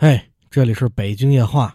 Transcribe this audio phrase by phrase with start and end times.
[0.00, 1.74] 嘿，这里是北京夜话。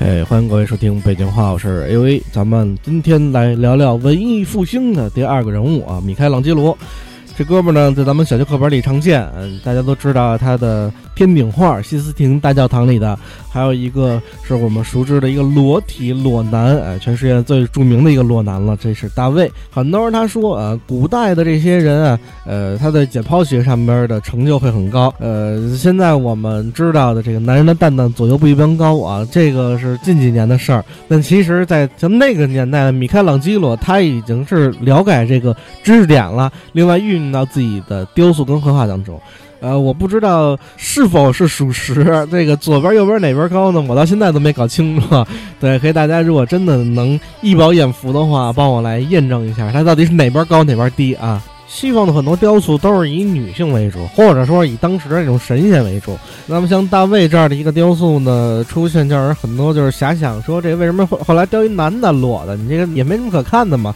[0.00, 2.22] 哎，欢迎各位收听北京话，我是 A V。
[2.32, 6.78] 咱们今天来聊聊文艺复兴的第二个人物啊，米开朗基罗。
[7.36, 13.18] 这哥们呢，在咱们小学课本里常见，嗯，大家都知道他的天顶画《西斯廷大教堂》里的，
[13.50, 19.50] 还有一个是我们熟知的一个裸体裸男，哎，全世界最著名的一个裸男了，这是大卫。
[19.70, 30.82] 很多人他说，呃，古代的这些人啊，呃，他在解剖学上边的成就会很高，呃，现在我们知道的这个男人的蛋蛋左右不一般高啊，这个是近几年的事儿。
[31.08, 37.34] 但其实，在像那个年代，米开朗基罗他已经是了解这个知识点了，另外运用。
[37.34, 39.20] 到自己的雕塑跟绘画当中，
[39.64, 42.04] 呃，我不知道是否是属实。
[42.30, 43.82] 这个左边右边哪边高呢？
[43.88, 45.24] 我到现在都没搞清楚。
[45.58, 51.42] 对，可以大家如果真的能一饱眼福的话，帮我来验证一下，它到底是哪边高哪边低啊？
[51.66, 56.16] 西方的很多雕塑都是以女性为主，或者说以当时的这种神仙为主。
[56.46, 62.54] 那么像大卫这样的一个雕塑呢，出现叫人很多就是遐想，说这为什么后后来雕一男的裸的？
[62.54, 63.94] 你这个也没什么可看的嘛。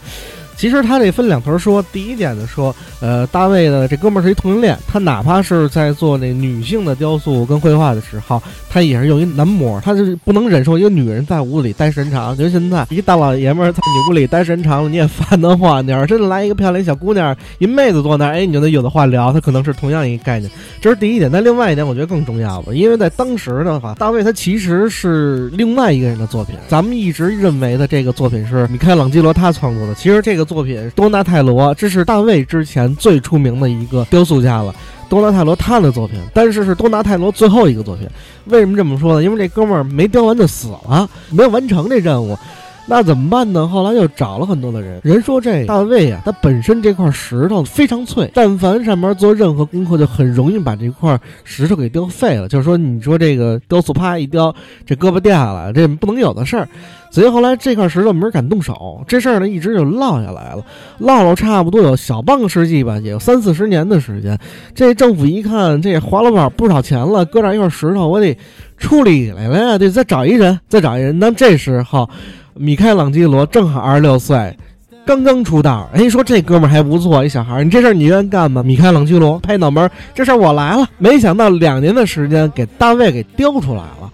[0.59, 12.35] 其实他这分两头说，第一点呢说，呃，大卫的这哥们儿是一同性恋，他哪怕是在做那女性的雕塑跟绘画的时候，他也是用一男模，他就是不能忍受一个女人在屋里待时间长。
[12.35, 15.81] 就现在一大老爷们儿在你屋里待时间长了，你也烦得慌。
[15.85, 19.31] 你要是真来一个漂亮小姑娘，一妹子坐那儿，哎，你就得有的话聊。
[19.31, 20.51] 他可能是同样一个概念，
[20.81, 21.31] 这是第一点。
[21.31, 26.53] 但另外一点，我觉得更重要吧，因为在当时的话，大卫他其实是另外一个人的作品。
[26.67, 30.48] 咱们一直认为的这个作品是米开朗基罗他创作的，其实这个。
[30.49, 34.73] 作品多纳泰罗，这是大卫之前最出名的一个雕塑家了。
[35.07, 38.07] 多纳泰罗他的作品，但是是多纳泰罗最后一个作品。
[38.45, 39.23] 为什么这么说呢？
[39.23, 42.35] 因为这哥们儿没雕完就死了，没有完成这任务。
[42.89, 43.67] 那怎么办呢？
[43.67, 52.47] 后来又找了很多的人，人说这大卫啊，他本身这块石头非常脆，但凡上面做任何功课，就很容易把这块石头给雕废了。
[52.47, 54.53] 就是说，你说这个雕塑啪一雕，
[54.87, 56.67] 这胳膊掉了，这不能有的事儿。
[57.11, 60.65] 所以后来这块石头没人敢动手，这事儿呢一直就落下来了，
[60.97, 64.35] 落了差不多有小半个世纪吧，也有三四十年的时间。
[64.73, 68.35] 这政府一看，这花了不少钱了，搁这一块石头，我得
[68.79, 71.19] 处理来了呀，得再找一人，再找一人。
[71.19, 72.09] 那这时候。
[72.61, 74.53] 米开朗基罗正好二十六岁，
[75.05, 75.89] 刚刚出道。
[75.93, 78.61] 哎，说这哥们还不错，一小孩你这事儿你愿意干吗？
[78.61, 80.85] 米开朗基罗拍脑门，这事儿我来了。
[80.97, 84.11] 没想到两年的时间给大卫给雕出来了。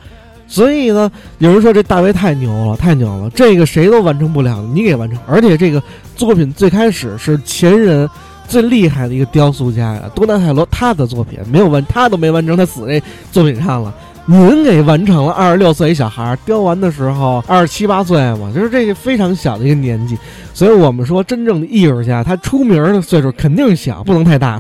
[0.47, 5.17] 所以呢，有人说这大卫太牛了，太牛了，这个谁都完成不了，你给完成。
[5.27, 5.81] 而且这个
[6.15, 8.07] 作品最开始是前人
[8.47, 13.01] 最厉害的一个雕塑家呀，多纳泰罗他的作品没有完，他都没完成，他死这
[13.31, 13.91] 作品上了。
[14.27, 20.17] 您给完成了二十六岁一小孩雕完的时候二十七八岁嘛，就是这个非常小的一个年纪，
[20.51, 24.59] 所以我们说真正的艺术家他出名的岁数肯定小，不能太大。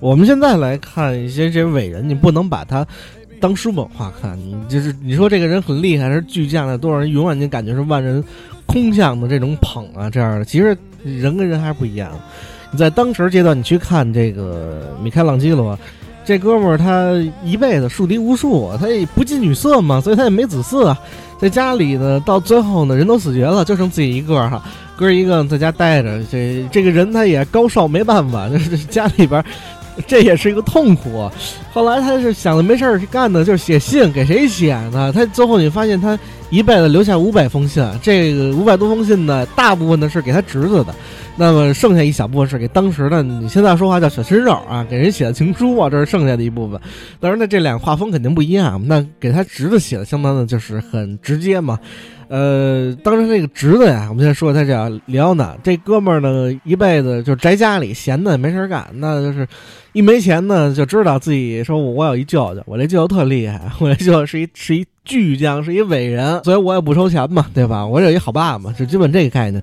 [0.00, 2.84] 我们现在来看一些这些伟人，你不能把他
[3.40, 8.22] 当书本化看，你就是你说这个人很厉害，是巨匠，那多少人永远你感觉是万人
[8.66, 12.10] 空巷的这种捧啊这样的，其实人跟人还是不一样。
[12.72, 15.78] 你在当时阶段你去看这个米开朗基罗。
[16.24, 17.12] 这哥们儿他
[17.44, 20.98] 一辈子树敌无数，他也不近女色嘛，所以他也没子嗣啊。
[21.38, 24.62] 在家里呢，到最后呢，人都死绝了，就剩自己一个哈，
[24.96, 26.22] 哥一个在家待着。
[26.30, 29.44] 这这个人他也高寿，没办法， 就是家里边，
[30.06, 31.28] 这也是一个痛苦。
[31.72, 35.12] 后来他是想着没事儿干的，就是写信给谁写呢？
[35.12, 36.16] 他最后你发现他
[36.52, 40.94] 一辈子留下五百封信，这个五百多封信呢，大部分呢是给他侄子的。
[41.34, 46.78] 那么剩下一小部分是给当时的，你现在说话叫小鲜肉啊，给人写的情书啊，这是剩下的一部分。
[47.18, 48.78] 当然，呢这两画风肯定不一样。
[48.86, 51.78] 那给他侄子写的，相当的就是很直接嘛。
[52.32, 59.46] 呃，当时这个侄子呀，我们先说他叫里奥纳，这哥们儿呢一辈子就宅家里，闲的没事干，那就是
[59.92, 64.86] 一没钱呢，就知道自己说我有一舅舅，我这舅舅特厉害，我这舅舅是一是一。
[65.04, 67.84] 巨匠是一伟人，所以我也不收钱嘛，对吧？
[67.84, 69.60] 我有一好爸嘛，就基本这个概念。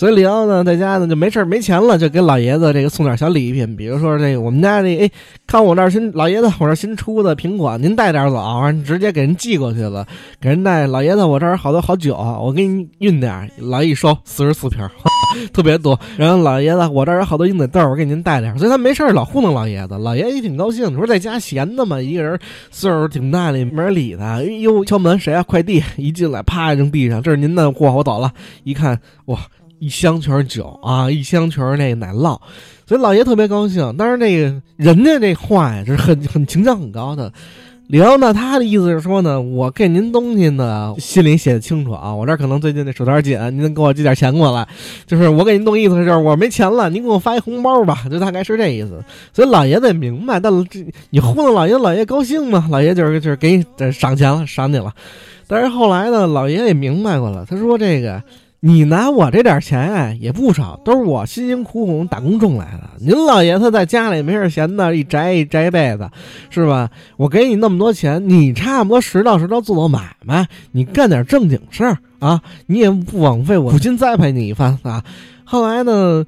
[0.00, 5.10] 所以李奥呢，在家呢就没事没钱了，就给老爷子这个送点小礼品，比如说这个我们家这哎，
[5.46, 10.06] 看我这儿新老爷子，我这新出的苹果，您带点走，直接给人寄过去了。
[10.40, 13.50] 给人带老爷子，我这儿好多好酒，我给你运点。
[13.58, 14.80] 老一收四十四瓶，
[15.52, 16.00] 特别多。
[16.16, 18.56] 然后老爷子，我这儿有好多鹰嘴豆，我给您带点。
[18.56, 20.90] 所以他没事老糊弄老爷子，老爷子也挺高兴。
[20.90, 24.38] 你说在家闲的嘛，一个人岁数挺大的，没人理他。
[24.38, 24.82] 哎呦。
[24.82, 25.42] 敲门，谁啊？
[25.42, 28.32] 快递一进来，啪扔地上，这是您的货，我走了。
[28.64, 29.38] 一看，哇，
[29.80, 32.38] 一箱全是酒啊，一箱全是那个奶酪，
[32.86, 33.92] 所以老爷特别高兴。
[33.98, 37.32] 但是那个人家这话呀，就是很很情商很高的。
[37.88, 44.68] 李后呢，他的意思是说呢，我给您东西呢，心里写的清楚啊，我这可能最近那手头紧，您能给我寄点钱过来？
[45.06, 49.02] 就是我给您东意思就是我没钱了，您给我发一红包吧，就大概是这意思。
[49.32, 52.68] 所以老爷子也明白，但这你糊弄老爷，老爷高兴吗？
[52.70, 54.92] 老爷就是就是给你赏钱了，赏你了。
[55.48, 58.22] 但是后来呢，老爷也明白过了，他说这个。
[58.62, 62.90] 你拿我这点钱哎，也不少，都是我辛辛苦苦打工挣来的。
[62.98, 66.10] 您老爷子在家里没事闲的，一宅一宅一辈子，
[66.50, 66.90] 是吧？
[67.16, 75.02] 我给你那么多钱，你差不多实到实的做做买卖，你干点正经事儿啊，你也不枉费我苦心栽培你一番啊。
[75.44, 76.26] 后来呢？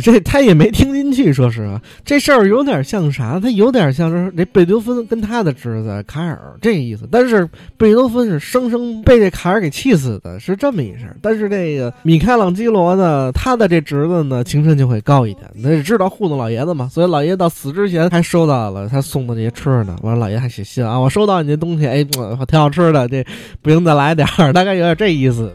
[0.00, 3.38] 这他也没听进去，说实话，这事儿有点像啥？
[3.38, 7.06] 他有点像是这贝多芬跟他的侄子卡尔这意思。
[7.10, 11.16] 但是贝多芬是生生被这卡尔给气死的，是这么一事儿。
[11.20, 15.50] 但是这个米开朗基罗呢，他的这侄子呢，情深就会高一点。
[15.62, 19.96] 他知道糊弄老爷子嘛，所以老爷到死之前还收到了他送的这些吃的。
[20.02, 23.24] 完了，老爷还写信啊，我收到你这东西，哎，挺好吃的，这
[23.60, 25.54] 不行再来点儿，大概有点这意思。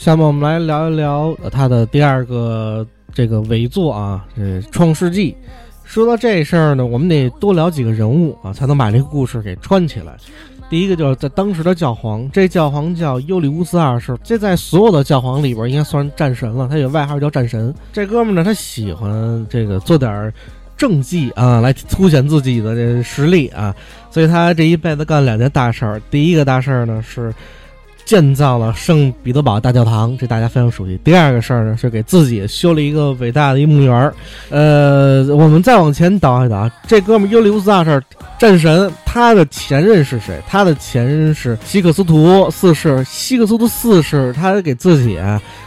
[0.00, 5.30] 下面我们来聊一聊他的第二个这个伟作啊，这《创世纪》。
[5.84, 10.16] 说到这事儿呢，我们得多聊几个人物啊，才能把这个故事给串起来。
[10.70, 17.74] 第一个就是在当时的教皇，这教皇叫尤里乌斯二世，这在所有的教皇里边应该算战神了，他有外号叫战神。
[17.92, 20.32] 这哥们呢，他喜欢这个做点
[20.78, 23.76] 政绩啊，来凸显自己的这实力啊，
[24.10, 26.00] 所以他这一辈子干两件大事儿。
[26.10, 27.30] 第一个大事儿呢是。
[28.10, 30.98] 建造了圣彼得堡大教堂，这大家非常熟悉。
[31.04, 34.12] 第二个事儿呢，是给自己修了一个伟大的一墓园儿。
[34.48, 38.02] 呃，我们再往前倒一倒，这哥们尤利乌斯二世
[38.36, 40.42] 战神，他的前任是谁？
[40.48, 43.04] 他的前任是希克斯图四世。
[43.04, 45.16] 希克斯图四世，他给自己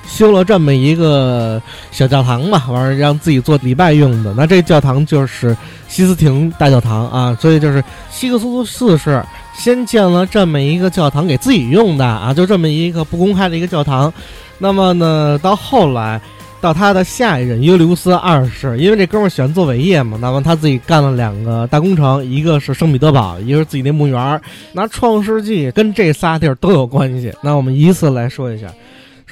[0.05, 1.61] 修了这么一个
[1.91, 4.33] 小教堂嘛，完了让自己做礼拜用的。
[4.33, 5.55] 那这教堂就是
[5.87, 7.81] 西斯廷大教堂啊，所以就是
[8.11, 9.23] 希克斯图四世。
[9.53, 14.11] 先建了这么一个教堂给自己用的啊，就这么一个不公开的一个教堂。
[14.57, 16.19] 那么呢，到后来，
[16.59, 24.41] 到他的下一任尤利乌斯二世，因为这哥们儿喜欢做伟业嘛，那么他自己干了两个大工程，一个是圣彼得堡，一个是自己那墓园。
[24.71, 27.33] 那创世纪跟这仨地儿都有关系。
[27.41, 28.67] 那我们依次来说一下。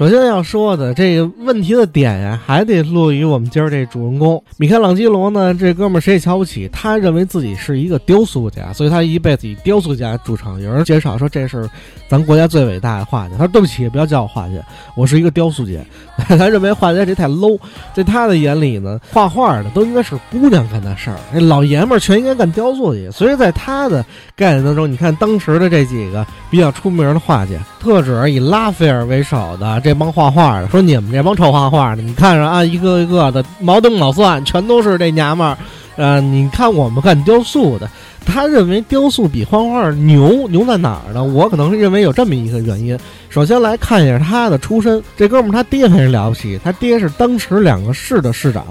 [0.02, 5.54] 首先要说的这个问题的点呀，还得落于我们今儿这主人公米开朗基罗呢。
[5.54, 10.60] 这哥们儿谁也瞧不起，他认为自己是一个雕塑家，所以他一辈子以雕塑家著称。
[10.60, 11.70] 有人介绍说这是
[12.10, 14.56] 咱国家最伟大的画家，他说对不起，不要叫我画家，
[14.98, 15.74] 我是一个雕塑家。
[16.18, 17.60] 他认为画家这太 low，
[17.94, 23.12] 在他的眼里呢，画画的都应该是姑娘干的事儿，那老爷们儿全应该干雕塑去。
[23.12, 24.04] 所以在他的
[24.42, 29.80] 概念当中，你看当时的这几个比较出名的画家，特指以拉斐尔为首的。
[29.82, 35.56] 这帮画画的说：“你们这帮臭画画的，你看着啊，一个一个的毛灯毛蒜，全都是这娘们儿。
[35.96, 37.88] 呃，你看我们干雕塑的，
[38.26, 41.24] 他认为雕塑比画画牛，牛在哪儿呢？
[41.24, 42.98] 我可能是认为有这么一个原因。
[43.30, 48.66] 首先来看一下他的出身，这哥们儿他爹很了不起，他爹是当时两个市的市长。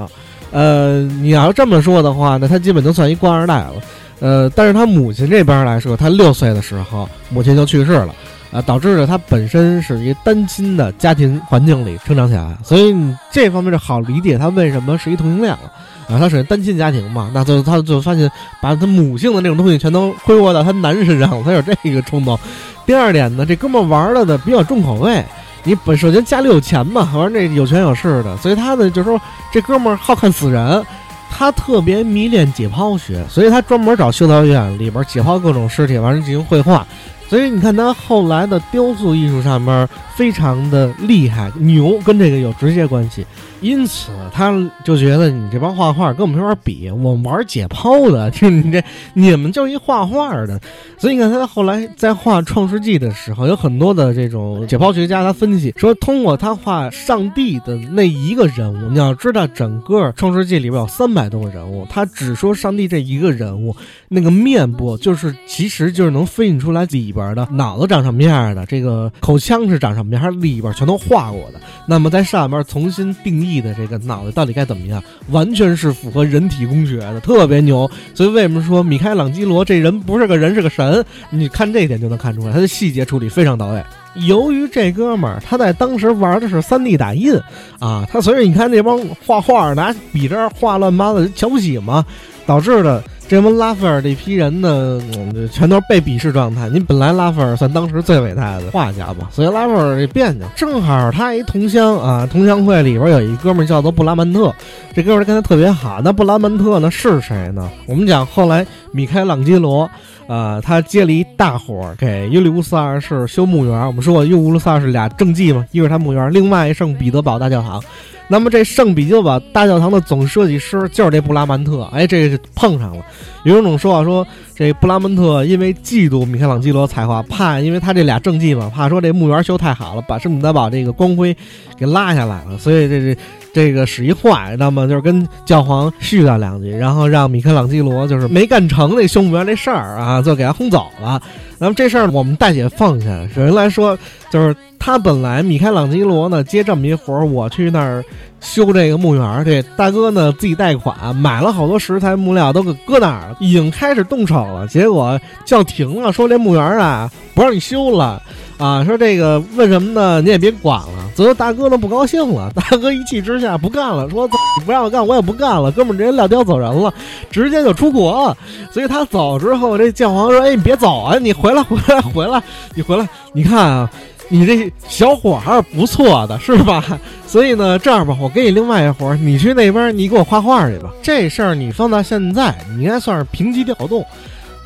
[0.51, 3.75] 呃，你要这么说的话，那他基本就算一官二代了。
[4.21, 8.15] 呃，但是他母亲这边来说，他六岁的时候母亲就去世了。”
[8.53, 15.71] 啊，导致了他本身是一单亲的家庭环境里成长起来，所以你这方面就好理解他为什么是一同性恋了。
[16.09, 18.29] 啊，他是单亲家庭嘛，那就他就发现
[18.61, 22.37] 把他母性的那种东西全都挥霍到他男人身上了，他有这个冲动。
[22.85, 25.25] 第二点呢，这哥们玩了的比较重口味，
[25.63, 29.17] 你本首先家里有钱嘛，完这有权有势的，所以他呢就说
[29.53, 30.85] 这哥们好看死人，
[31.31, 36.87] 他特别迷恋解剖学，所以他专门找修道院里边解剖各种尸体，完了进行绘画。
[37.31, 43.25] 所以你看，他后来的雕塑艺术上面非常的厉害，牛跟这个有直接关系。
[43.61, 48.83] 因此，他就觉得你这帮画画跟我们没法比，我们玩解剖的，就你这
[49.13, 50.59] 你们就一画画的。
[50.97, 63.77] 所以你看，他后来在画《创世纪》的时候，有很多的这种解剖学家，他分析说，通过他画上帝的那一个人物，你要知道，整个《创世纪》里边有三百多个人物，他只说上帝这一个人物，
[64.09, 71.61] 那个面部就是其实就是能分析出来里边的脑子长什么样的，这个口腔是长什么样，里边全都画过的。
[71.87, 73.51] 那么在上面重新定义。
[73.61, 75.03] 的这个脑袋到底该怎么样？
[75.33, 77.87] 完全是符合人体工学的，特别牛。
[78.15, 81.05] 所以为什么说米开朗基罗这人不是个人，是个神？
[81.29, 83.85] 你看这一点就能看出来，他的细节处理非常到位。
[84.27, 87.39] 由于这哥们儿他在当时玩的是三 D 打印
[87.81, 92.03] 啊，他所以你看那帮画画拿笔这画乱八的瞧不起嘛，
[92.47, 93.03] 导致的。
[93.31, 96.69] 这帮拉斐尔这批人呢，嗯全都是被鄙视状态。
[96.69, 100.45] 您本来拉斐尔算当时最伟大的画家吧，所以拉斐尔这别扭。
[100.57, 104.53] 正好他一同乡啊，同乡会里边有一哥们叫做布拉曼特，
[104.97, 106.01] 这哥们跟他特别好。
[106.03, 107.71] 那布拉曼特呢是谁呢？
[107.87, 109.89] 我们讲后来米开朗基罗。
[110.31, 113.85] 啊，他接了一大活儿，给尤利乌斯二世修墓园。
[113.85, 117.83] 我们说过，尤利乌斯二世俩政绩嘛，一个是他墓园，另外一圣彼得堡大教堂。
[118.29, 121.83] 那么这圣彼得堡大教堂的总设计师就是这布拉曼特。
[121.93, 123.05] 哎，这是碰上了。
[123.43, 131.37] 有一种说法说，这布拉曼特因为嫉妒米开朗基罗才华，怕因为他这俩政绩嘛，怕说这墓园修太好了，把圣彼得堡这个光辉
[131.77, 133.21] 给拉下来了，所以这这。
[133.53, 141.21] 这个使一坏，那么就是跟教皇絮叨两句，然后让米开朗基罗就是没干成那修墓园这事儿啊，就给他轰走了。
[141.59, 143.07] 那么这事儿我们大姐放下。
[143.35, 143.99] 首先来说，
[144.31, 148.03] 就是他本来米开朗基罗呢接这么一活儿，我去那儿
[148.41, 154.67] 修这个墓园，这大哥呢自己贷款买了好多石材木料，都给搁那儿了，已经开始动手了。
[154.69, 158.23] 结果叫停了，说这墓园啊不让你修了。
[158.61, 160.21] 啊，说这个问什么呢？
[160.21, 161.11] 你也别管了。
[161.15, 165.73] 最后大哥呢不高兴了，大哥一气之下不干了，说你不让我干，我也不干了。
[165.73, 166.93] 哥们直接撂挑走人了，
[167.31, 168.37] 直接就出国了。
[168.71, 172.43] 所以他走之后，这教皇说：“哎，你别走啊，你回来，回来，回来，
[172.75, 173.09] 你回来。
[173.33, 173.91] 你看啊，
[174.29, 176.85] 你这小伙还是不错的，是吧？
[177.27, 180.91] 所以呢，这样吧，我给你另外一活，你去那边，你给我画画去吧。
[181.01, 184.05] 这事儿你放到现在，你应该算是平级调动。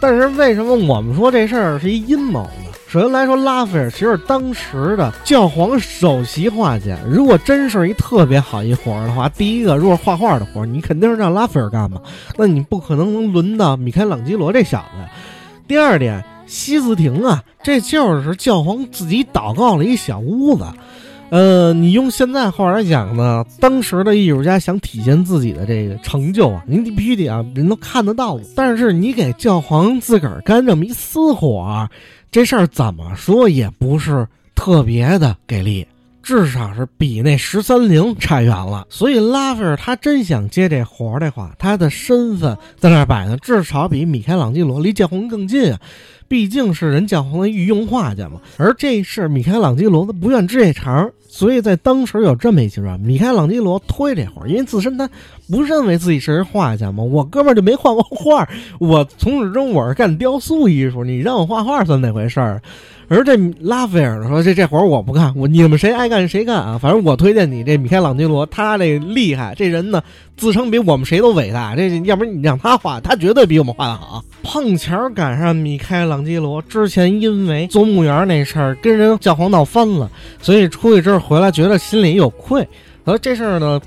[0.00, 2.50] 但是为什么我们说这事儿是一阴谋呢？”
[2.94, 6.96] 首先来说，拉斐尔其实当时的教皇首席画家。
[7.04, 12.00] 如果真是一特别好一活儿的话，第一个，如果画画的活儿，你肯定是让拉斐尔干嘛？
[12.36, 15.10] 那你不可能能轮到米开朗基罗这小子。
[15.66, 20.64] 第二点，西斯廷啊，这就是教皇自己祷告了一小屋子。
[21.30, 28.38] 呃，你用现在话来讲呢，当时的艺术家想体现自己的这个成就啊，您必须得啊，人都看得到。
[28.54, 31.90] 但是你给教皇自个儿干这么一私活。
[32.34, 34.26] 这事儿怎么说也不是
[34.56, 35.86] 特别的给力，
[36.20, 38.88] 至少是比那十三陵差远了。
[38.90, 45.80] 所以拉斐尔他真想接这活儿的话，他的身份在那儿摆呢，至少比米开朗基罗离建红更近啊，
[46.28, 48.40] 毕竟是人教皇的御用画家嘛。
[48.56, 51.10] 而这事米开朗基罗他不愿知这茬。
[51.26, 55.10] 所以在当时有这么一情况，米开朗基罗推这活儿，因为自身他
[55.50, 62.62] 不认为自己是人画家嘛，我哥们儿就没画过画，我从始至终我是干雕塑艺术，你让我画画算哪回事儿？
[63.08, 66.78] 而这拉斐尔说：“这这活我不干，我你们谁爱干谁干啊！
[66.78, 70.02] 反正我推荐你这米开朗基罗，他这厉害，这人呢
[70.36, 71.76] 自称比我们谁都伟大。
[71.76, 74.24] 这要不然你让他画，他绝对比我们画的好。
[74.42, 82.66] 碰巧赶上米开朗基罗之前因为做墓园那事儿跟人教皇闹翻了，所以出去之后回来觉得心里有愧。
[83.04, 83.80] 而这事儿呢。”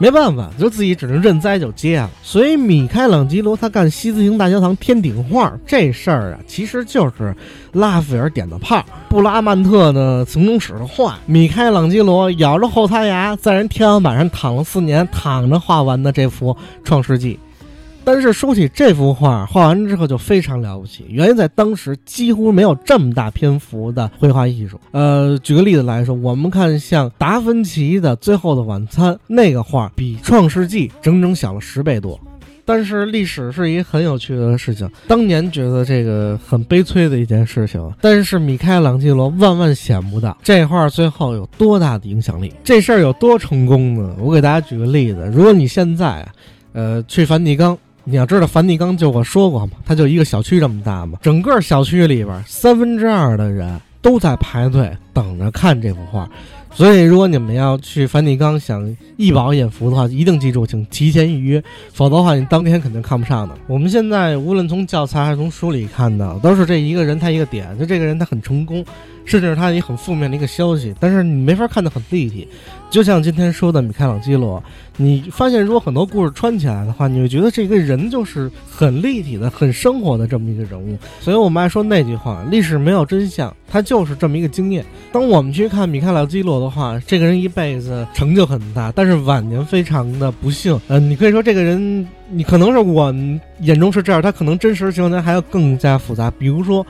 [0.00, 2.08] 没办法，就自己只能认栽就接了。
[2.22, 7.36] 所以米开朗基罗他干西斯廷大教堂天顶画这事儿啊，其实就是
[7.72, 8.82] 拉斐尔点的炮。
[9.10, 17.34] 布拉曼特呢从中使的坏，米开朗基罗咬着后槽牙在人天花板上躺了四年，躺着画完的这幅《创世纪》。
[18.12, 21.04] 但是说起这幅画，画完之后就非常了不起。
[21.08, 24.80] 原因在当时几乎没有这么大篇幅的绘画艺术。
[24.90, 32.18] 呃，举个例子来说，我们看像达芬奇的《最后的晚餐》那个画，比《创世纪》整整小了十倍多。
[32.64, 37.80] 但是历史是一个很有趣的事情，当年觉得这个很悲催的一件事情。
[38.00, 44.16] 但是米开朗基罗万万想不到，这画最后有多大的影响力，这事儿有多成功呢？
[44.18, 46.26] 我给大家举个例子，如果你现在，
[46.72, 47.78] 呃，去梵蒂冈。
[48.04, 56.28] 你要知道，梵蒂冈就我说过嘛，它就一个小区这么大嘛，整个小区里边三分之二的人都在排队等着看这幅画。
[56.72, 63.54] 所以，如果你们要去梵蒂冈想一饱眼福的话，一定记住，请提前预约，否则的话，你当天肯定看不上的。
[63.66, 68.84] 我们现在无论从教材还是从书里看到，都是这一个人他一个点，就这个人他很成功，
[69.30, 72.48] 甚至是他一很负面的一个消息，但是你没法看得很立体。
[72.90, 74.60] 就像今天说的米开朗基罗，
[74.96, 80.98] 你发现如果很多故事穿起来的话，你会觉得这个人就是很立体的、很生活的这么一个人物。
[81.20, 84.84] 所以我们爱说那句话：历史没有真相，它就是这么一个经验。
[85.12, 90.76] 当我们去看米开朗基罗的话，这个人一辈子成就很大，但是晚年非常的不幸。
[90.88, 93.14] 嗯，你可以说这个人，你可能是我
[93.60, 96.28] 眼中是这样，他可能真实的情况下还要更加复杂。
[96.32, 96.84] 比如说。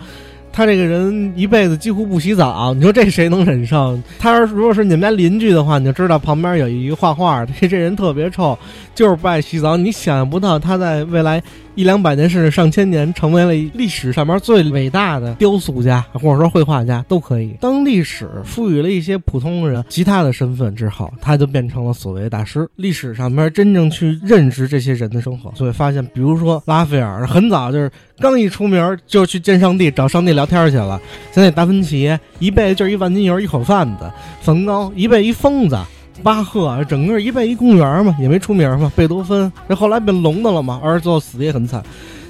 [0.60, 3.98] 他这个人一辈子几乎不洗澡，你说这谁能忍受？
[4.18, 8.58] 他要是如果是你们家邻居的话，你就知道旁边有一个画画，的这人特别臭，
[8.94, 9.74] 就是不爱洗澡。
[9.74, 11.42] 你想象不到他在未来
[11.74, 17.56] 一两百年甚至上千年，成为了历史上面最伟大的雕塑家或者说绘画家都可以。
[17.60, 22.68] 当历史赋予了一些普通人其他的身份之后，他就变成了所谓的大师。
[22.76, 31.00] 历史上面真正去认识这些人的生活，就会发现，比如说拉斐尔，很早就是刚一出名就去见上帝，找上帝聊天去了。
[31.32, 34.10] 现在达芬奇一辈子就是一万金油一口饭子，
[34.42, 35.78] 梵高一辈一疯子。
[36.22, 38.92] 巴赫整个一辈一公务员嘛，也没出名嘛。
[38.94, 41.82] 贝多芬这后来变聋的了嘛，而最后死的也很惨。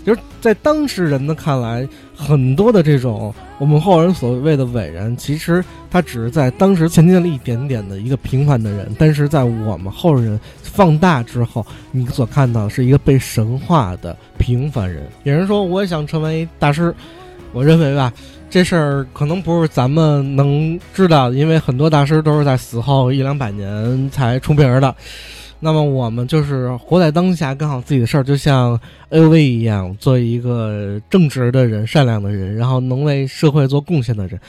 [0.03, 8.91] 就是在当时人的看来，很多的这种我们后人所谓的伟人，其实他只是在当时前进了一点点的一个平凡的人。
[8.99, 15.07] 但是在我们后人放大之后，你所看到的是一个被神化的平凡人。
[15.25, 16.95] 有人说我也想成为大师，
[17.53, 18.13] 我认为吧。
[18.49, 24.93] 这事儿可能不是咱们能知道的，因为很多大师都是在死后一两百年才出名的。
[25.61, 28.77] 那么我们就是活在当下，干好自己的事儿，就像
[29.11, 34.41] A V 一样，做一个正直的人、善良的人，然后能为社会做贡献的人。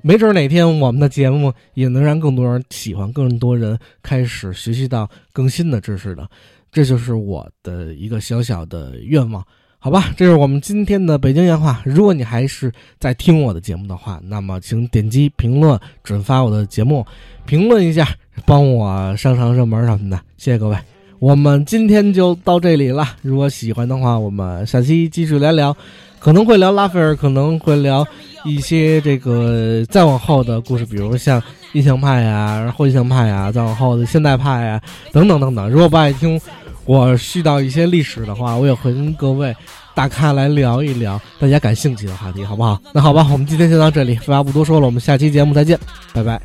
[0.00, 6.28] 没准哪天我们的节目也能让更多人喜欢，更多人开始学习到更新的知识的。
[6.70, 9.44] 这就是我的一个小小的愿望。
[9.82, 11.80] 好吧，这是我们今天的北京言话。
[11.86, 17.02] 如果你还是在听我的节目的话，那么请点击评论、转发我的节目，
[17.46, 18.06] 评论一下，
[18.44, 20.20] 帮我上上热门什么的。
[20.36, 20.76] 谢谢各位，
[21.18, 23.08] 我们今天就到这里了。
[23.22, 25.74] 如果喜欢的话，我们下期继续聊聊，
[26.18, 28.06] 可能会聊拉斐尔，可能会聊
[28.44, 35.70] 一些这个再往后的故事，比如像印象派呀、后印象派呀，再往后的现代派呀，等等等等。
[35.70, 36.38] 如果不爱听。
[36.84, 39.54] 我絮叨一些历史的话，我也会跟各位
[39.94, 42.80] 大咖来聊一聊大家感兴趣的话题，好不好？
[42.92, 45.78] 那好吧，我们今天先到这里，废话不多说了，我们下期节目再见，
[46.12, 46.40] 拜拜。